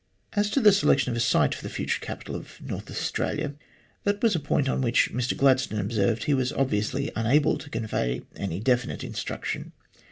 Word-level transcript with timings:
As 0.33 0.49
to 0.49 0.59
the 0.59 0.71
selection 0.71 1.11
of 1.11 1.15
a 1.15 1.19
site 1.19 1.53
for 1.53 1.61
the 1.61 1.69
future 1.69 1.99
capital 2.01 2.35
of 2.35 2.59
North 2.59 2.89
Australia, 2.89 3.53
that 4.03 4.23
was 4.23 4.33
a 4.35 4.39
point 4.39 4.67
on 4.67 4.81
which, 4.81 5.11
Mr 5.13 5.37
Gladstone 5.37 5.77
observed, 5.79 6.23
he 6.23 6.33
was 6.33 6.51
obviously 6.51 7.11
unable 7.15 7.55
to 7.59 7.69
convey 7.69 8.23
any 8.35 8.59
definite 8.59 9.03
instruction. 9.03 9.73